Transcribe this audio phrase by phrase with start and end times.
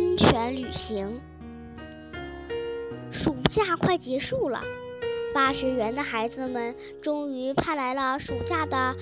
[0.00, 1.20] 温泉旅行。
[3.12, 4.62] 暑假快结束了，
[5.34, 8.96] 巴学园的孩子们终于盼来了暑假的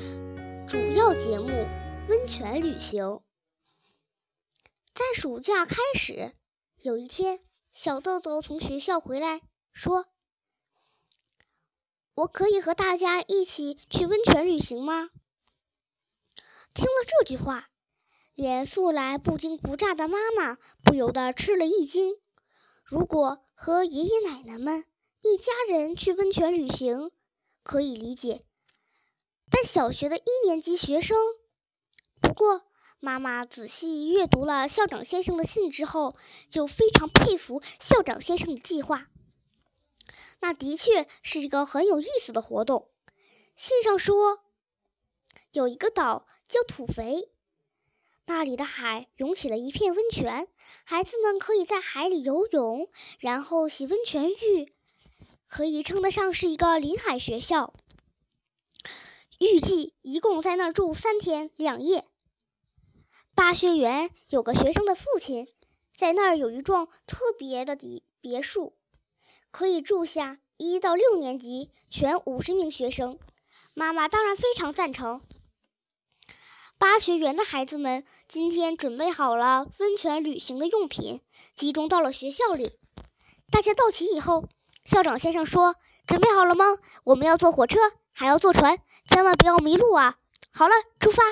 [0.66, 1.46] 主要节目——
[2.10, 3.20] 温泉旅行。
[4.92, 6.34] 在暑假开始，
[6.78, 9.42] 有一天，小豆豆从学校回来，
[9.72, 10.06] 说
[12.14, 15.10] ：“我可以和大家一起去温泉旅行吗？”
[16.74, 17.68] 听了这句话，
[18.38, 22.14] 连素来不惊不乍的妈妈不由得吃了一惊。
[22.84, 24.84] 如果和爷爷奶奶们
[25.22, 27.10] 一家人去温泉旅行，
[27.64, 28.44] 可以理解；
[29.50, 31.16] 但小学的一年级学生……
[32.20, 32.62] 不过，
[33.00, 36.14] 妈妈仔细阅读了校长先生的信之后，
[36.48, 39.08] 就非常佩服校长先生的计划。
[40.38, 42.88] 那的确是一个很有意思的活动。
[43.56, 44.44] 信上说，
[45.50, 46.28] 有一个岛。
[46.48, 47.28] 叫土肥，
[48.28, 50.48] 那里的海涌起了一片温泉，
[50.84, 52.90] 孩子们可以在海里游泳，
[53.20, 54.70] 然后洗温泉浴，
[55.48, 57.72] 可以称得上是一个临海学校。
[59.38, 62.04] 预计一共在那儿住三天两夜。
[63.34, 65.48] 巴学园有个学生的父亲
[65.96, 68.74] 在那儿有一幢特别的别别墅，
[69.50, 73.18] 可以住下一到六年级全五十名学生。
[73.72, 75.22] 妈妈当然非常赞成。
[76.78, 81.20] 巴学园的孩子们今天准备好了温泉旅行的用品，
[81.52, 82.70] 集中到了学校里。
[83.50, 84.48] 大家到齐以后，
[84.84, 85.74] 校长先生说
[86.06, 86.64] ：“准备好了吗？
[87.02, 87.80] 我们要坐火车，
[88.12, 88.78] 还要坐船，
[89.10, 90.18] 千万不要迷路啊！”
[90.54, 91.24] 好了，出发。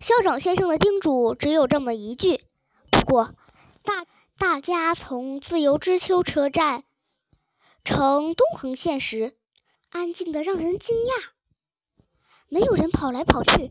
[0.00, 2.42] 校长先生的叮嘱只有这么一句。
[2.90, 3.36] 不过，
[3.84, 4.04] 大
[4.36, 6.82] 大家从自由之丘车站
[7.84, 9.36] 乘东横线时，
[9.90, 11.33] 安静的让人惊讶。
[12.48, 13.70] 没有人跑来跑去，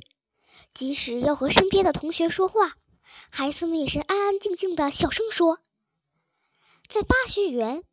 [0.73, 2.75] 即使要和身边的同学说话，
[3.31, 5.59] 孩子们也是安安静静的小声说。
[6.87, 7.83] 在巴学园，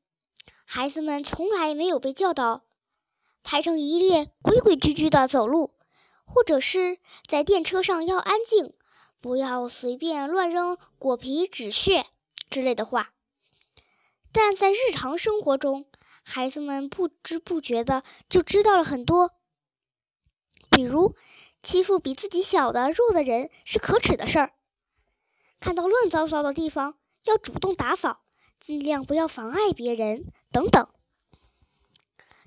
[0.64, 2.64] 孩子们从来没有被教导
[3.42, 5.74] 排成一列规规矩矩的走路，
[6.24, 8.74] 或者是在电车上要安静，
[9.20, 12.07] 不要随便乱扔果皮、纸屑
[12.51, 13.13] 之类的话。
[14.33, 15.86] 但在日常生活中，
[16.23, 19.33] 孩子们不知不觉的就知道了很多。
[20.80, 21.14] 比如，
[21.63, 24.52] 欺负比自己小的弱的人是可耻的事儿。
[25.61, 26.95] 看到乱糟糟的地方，
[27.27, 28.23] 要主动打扫，
[28.58, 30.89] 尽量不要妨碍别人，等等。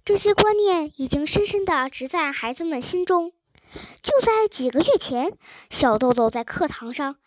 [0.04, 3.34] 这些观念已经深深地植在孩子们心中。
[4.02, 5.38] 就在几个月前，
[5.70, 7.18] 小豆豆在课堂上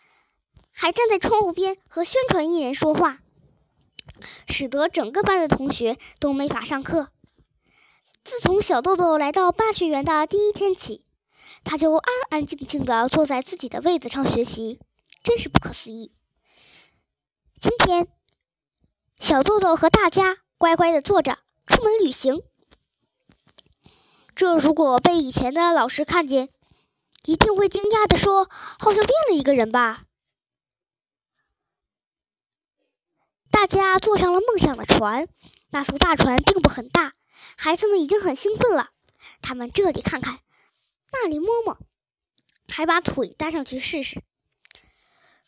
[0.73, 3.19] 还站在窗户边和宣传艺人说话，
[4.49, 7.13] 使得整个班的同学都没法上课。
[8.27, 11.05] 自从小豆豆来到巴学园的第一天起，
[11.63, 14.81] 他就安安静静地坐在自己的位子上学习，
[15.23, 16.11] 真是不可思议。
[17.57, 18.09] 今天，
[19.17, 22.43] 小豆豆和大家乖乖地坐着出门旅行。
[24.35, 26.49] 这如果被以前的老师看见，
[27.23, 30.01] 一定会惊讶地说：“好像变了一个人吧。”
[33.49, 35.29] 大家坐上了梦想的船，
[35.69, 37.13] 那艘大船并不很大。
[37.55, 38.91] 孩子们已经很兴奋了，
[39.41, 40.39] 他们这里看看，
[41.11, 41.77] 那里摸摸，
[42.67, 44.21] 还把腿搭上去试试。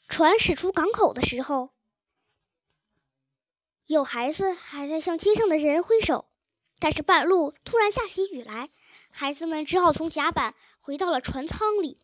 [0.08, 1.70] 船驶出港口的时候，
[3.86, 6.26] 有孩子还在向街上的人挥手，
[6.80, 8.70] 但是半路突然下起雨来，
[9.12, 12.00] 孩子们只好从甲板回到了船舱里。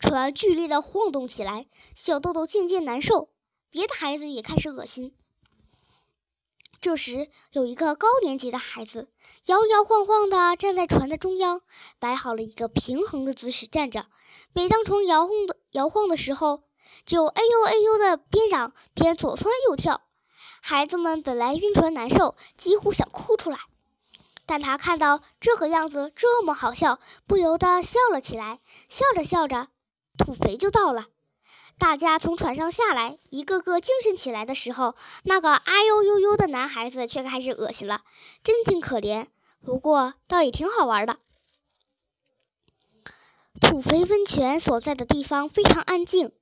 [0.00, 3.30] 船剧烈地晃动起来，小豆豆渐渐难受，
[3.70, 5.14] 别的孩子也开始恶心。
[6.80, 9.10] 这时，有一个高年级的孩子
[9.44, 11.60] 摇摇晃晃地站在船的中央，
[11.98, 14.06] 摆好了一个平衡的姿势站着。
[14.54, 16.62] 每当船摇晃的摇晃的时候，
[17.04, 20.00] 就哎呦哎呦的边嚷边左窜右跳。
[20.62, 23.58] 孩子们本来晕船难受，几乎想哭出来，
[24.46, 28.58] 但他看到这个样子这么好笑，不由得笑了起来。
[28.88, 29.68] 笑着笑着，
[30.16, 31.08] 土肥就到了。
[31.80, 34.94] 大家从船上下来，一个个精神起来的时候，
[35.24, 38.02] 那个哎呦呦呦的男孩子却开始恶心了，
[38.44, 39.28] 真挺可怜。
[39.64, 41.18] 不过倒也挺好玩的。
[43.62, 46.32] 土肥温泉所在的地方非常安静，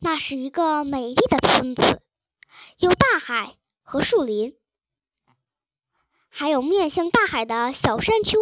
[0.00, 2.02] 那是一个美丽的村子，
[2.76, 4.54] 有大海和树林，
[6.28, 8.38] 还有面向大海的小山丘。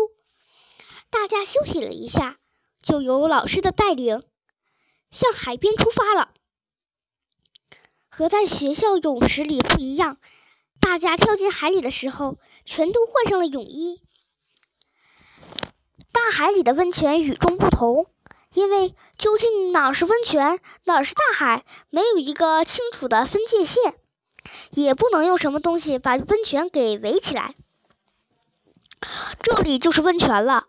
[1.09, 2.39] 大家休息了一下，
[2.83, 4.25] 就由老师的带领。
[5.12, 6.32] 向海边出发了，
[8.09, 10.19] 和在学校泳池里不一样。
[10.81, 14.03] 大家跳进海里的时候，全都换上了泳衣。
[16.11, 18.06] 大海里的温泉与众不同，
[18.55, 23.97] 因为究竟哪是温泉，哪是大海，没有一个清楚的分界线，
[24.70, 27.55] 也不能用什么东西把温泉给围起来。
[29.43, 30.69] 这里就是温泉了。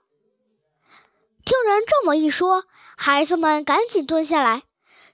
[1.46, 2.66] 听人这么一说，
[2.98, 4.64] 孩子们赶紧蹲下来。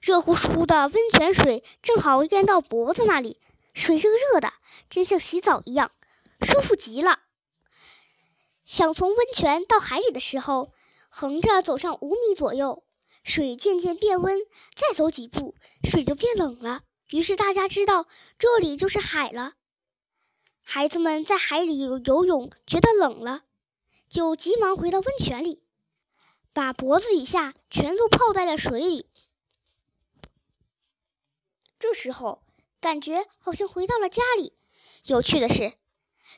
[0.00, 3.38] 热乎乎的温泉水正好淹到脖子那里，
[3.74, 4.50] 水热热的，
[4.88, 5.90] 真像洗澡一样，
[6.40, 7.18] 舒服极了。
[8.64, 10.72] 想从温泉到海里的时候，
[11.10, 12.82] 横着走上五米左右，
[13.22, 14.38] 水渐渐变温，
[14.74, 15.54] 再走几步，
[15.84, 16.80] 水就变冷了。
[17.10, 18.06] 于是大家知道
[18.38, 19.52] 这里就是海了。
[20.62, 23.42] 孩子们在海里游游泳，觉得冷了，
[24.08, 25.62] 就急忙回到温泉里，
[26.60, 29.06] 把脖子以下全都泡在了水里。
[31.78, 32.42] 这时候，
[32.82, 34.52] 感觉好像回到了家里。
[35.06, 35.72] 有趣的是，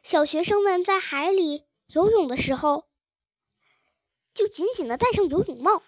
[0.04, 2.86] 小学生们在海里游泳的时候，
[4.32, 5.82] 就紧紧地戴上游泳帽。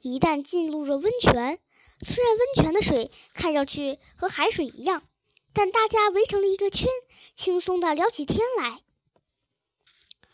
[0.00, 1.60] 一旦进入了温泉，
[2.04, 5.04] 虽然温泉的水看上去和海水一样，
[5.52, 6.88] 但大家围成了一个圈，
[7.36, 8.82] 轻松地聊起天来。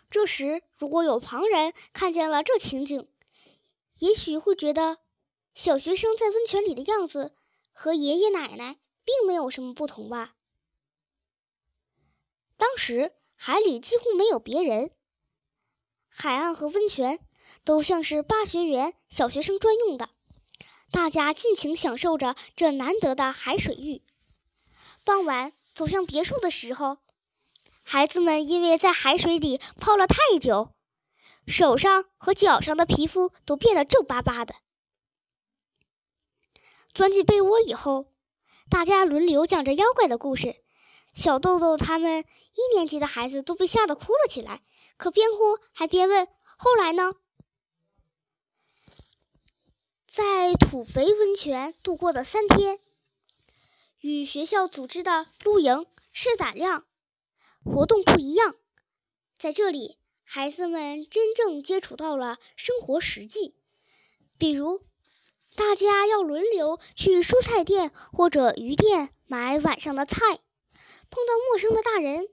[0.09, 3.07] 这时，如果有旁人看见了这情景，
[3.99, 4.99] 也许会觉得
[5.55, 7.35] 小学生在温泉里的样子。
[7.77, 10.37] 和爷爷奶奶并没有什么不同吧？
[12.57, 14.93] 当时海里几乎没有别人，
[16.09, 17.19] 海岸和温泉
[17.65, 20.09] 都像是巴学园小学生专用的，
[20.93, 24.03] 大家尽情享受着这难得的海水浴。
[25.05, 26.99] 傍晚走向别墅的时候，
[27.83, 30.71] 孩子们因为在海水里泡了太久，
[31.47, 34.55] 手上和脚上的皮肤都变得皱巴巴的。
[36.93, 38.13] 钻进被窝以后，
[38.71, 40.57] 大家轮流讲着妖怪的故事。
[41.15, 42.25] 小豆豆他们
[42.55, 44.63] 一年级的孩子都被吓得哭了起来，
[44.97, 46.27] 可边哭还边问
[46.59, 47.13] ：“后来呢？”
[50.07, 52.79] 在土肥温泉度过的三天，
[54.01, 56.87] 与学校组织的露营、试胆量
[57.65, 58.55] 活动不一样。
[59.37, 63.55] 在这里，孩子们真正接触到了生活实际，
[64.37, 64.83] 比如。
[65.57, 72.27] 大家要轮流去蔬菜店或者鱼店买晚上的菜，碰到陌生的大人，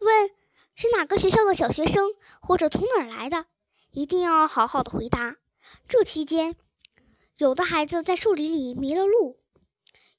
[0.00, 0.30] 问
[0.74, 2.10] 是哪个学校的小学生
[2.42, 3.46] 或者从哪儿来的，
[3.92, 5.36] 一定要好好的回答。
[5.86, 6.56] 这期间，
[7.36, 9.38] 有的孩子在树林里迷了路，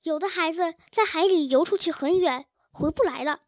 [0.04, 3.42] 有的孩子在海里游出去很远回不来了，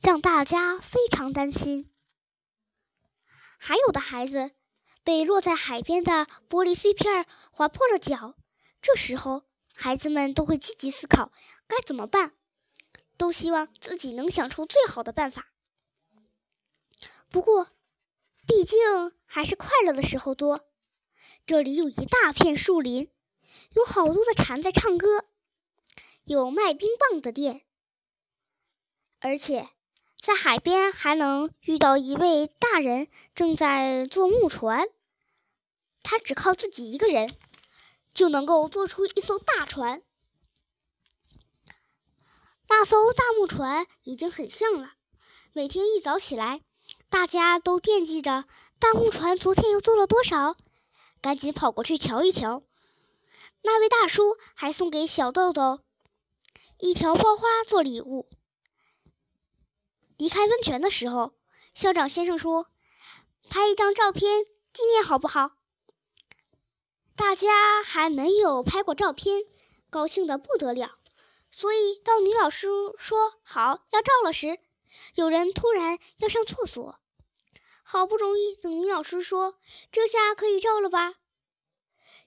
[0.00, 1.90] 让大家非常担心。
[3.58, 4.52] 还有的孩子。
[5.04, 8.36] 被落在海边的玻璃碎片划破了脚，
[8.82, 9.44] 这时候
[9.74, 11.32] 孩子们都会积极思考
[11.66, 12.34] 该怎么办，
[13.16, 15.46] 都希望自己能想出最好的办法。
[17.30, 17.68] 不过，
[18.46, 18.78] 毕竟
[19.24, 20.68] 还是快乐的时候多。
[21.46, 23.10] 这里有一大片树林，
[23.70, 25.24] 有好多的蝉在唱歌，
[26.24, 27.64] 有卖冰棒的店，
[29.20, 29.68] 而且
[30.20, 34.86] 在海边还能遇到一位大人正在坐木船。
[36.02, 37.34] 他只靠自己一个人，
[38.14, 40.02] 就能够做出一艘大船。
[42.68, 44.92] 那艘大木船已经很像了。
[45.52, 46.62] 每天一早起来，
[47.08, 48.44] 大家都惦记着
[48.78, 50.56] 大木船昨天又做了多少，
[51.20, 52.62] 赶紧跑过去瞧一瞧。
[53.62, 55.80] 那位大叔还送给小豆豆
[56.78, 58.28] 一条爆花做礼物。
[60.18, 61.32] 离开温泉的时候，
[61.74, 62.66] 校长先生说
[63.48, 65.52] ：“拍一张照片纪念好不好？”
[67.16, 69.44] 大家还没有拍过照片，
[69.90, 70.98] 高兴得不得了。
[71.50, 74.58] 所以到女老师说好要照了时，
[75.14, 76.98] 有人突然要上厕所。
[77.84, 79.58] 好不容易等女老师说
[79.90, 81.14] 这下可以照了吧，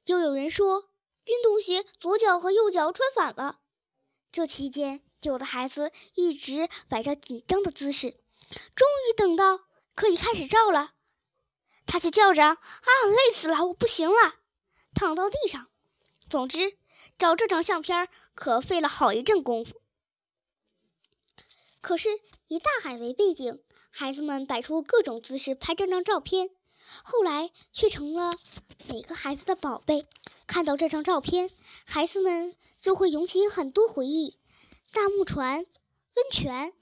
[0.06, 0.90] 又有人说
[1.26, 3.60] 运动鞋左脚和右脚穿反了。
[4.32, 8.12] 这期间，有的孩子一直摆着紧张的姿势，
[8.75, 9.62] 终于等到
[9.96, 10.94] 可以开始照了，
[11.86, 12.58] 他却叫着：“啊，
[13.08, 14.36] 累死了，我不行了。”
[14.94, 15.68] 躺到地上。
[16.30, 16.78] 总之，
[17.18, 19.82] 照这张相片可费了好一阵功夫。
[21.82, 22.10] 可是，
[22.48, 26.50] 以大海为背景，孩子们摆出各种姿势拍这张照片，
[27.04, 28.32] 后来却成了
[28.88, 30.08] 每个孩子的宝贝。
[30.48, 31.50] 看到这张照片，
[31.86, 34.38] 孩子们就会涌起很多回忆：
[34.94, 35.60] 大木船、
[36.16, 36.74] 温泉、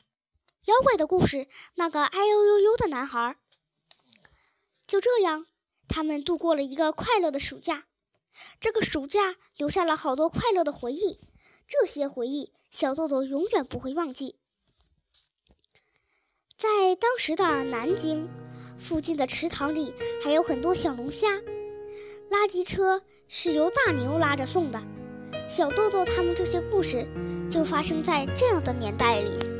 [0.65, 3.37] 妖怪的故事、那个哎呦呦呦的男孩。
[4.87, 5.45] 就这样，
[5.87, 7.85] 他们度过了一个快乐的暑假。
[8.59, 11.19] 这个暑假留下了好多快乐的回忆，
[11.67, 14.39] 这些回忆小豆豆永远不会忘记。
[16.57, 18.27] 在当时的南京
[18.77, 21.29] 附近的池塘里，还有很多小龙虾。
[22.31, 24.81] 垃圾车是由大牛拉着送的。
[25.47, 27.07] 小豆豆他们这些故事
[27.47, 29.58] 就发生在这样的年代里。